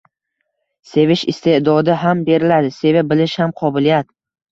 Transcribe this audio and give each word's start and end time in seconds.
sevish 0.91 1.25
iste’dodi 1.33 1.97
ham 2.05 2.23
beriladi. 2.29 2.71
Seva 2.79 3.05
bilish 3.13 3.37
ham 3.43 3.55
qobiliyat. 3.63 4.11